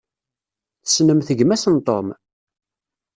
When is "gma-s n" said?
1.37-1.77